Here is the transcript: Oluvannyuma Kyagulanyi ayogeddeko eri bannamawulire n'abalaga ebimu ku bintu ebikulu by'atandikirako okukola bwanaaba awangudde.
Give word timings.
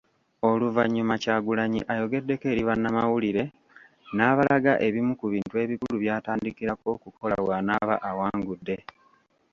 Oluvannyuma 0.49 1.15
Kyagulanyi 1.23 1.79
ayogeddeko 1.91 2.45
eri 2.53 2.63
bannamawulire 2.69 3.43
n'abalaga 4.15 4.71
ebimu 4.87 5.13
ku 5.19 5.25
bintu 5.33 5.55
ebikulu 5.63 5.95
by'atandikirako 6.03 6.85
okukola 6.95 7.35
bwanaaba 7.45 7.95
awangudde. 8.09 8.77